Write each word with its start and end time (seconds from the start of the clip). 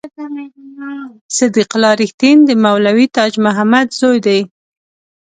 صدیق 1.37 1.69
الله 1.75 1.91
رښتین 2.01 2.37
د 2.45 2.49
مولوي 2.63 3.07
تاج 3.15 3.31
محمد 3.45 3.87
زوی 3.99 4.19
دی. 4.25 4.39